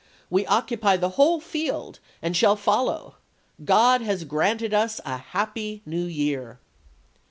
We 0.31 0.47
occupy 0.47 0.97
the 0.97 1.09
whole 1.09 1.39
field 1.39 1.99
and 2.23 2.35
shall 2.35 2.55
follow... 2.55 3.17
God 3.63 4.01
has 4.01 4.23
granted 4.23 4.73
us 4.73 4.99
a 5.05 5.17
happy 5.17 5.83
New 5.85 6.05
Year." 6.07 6.59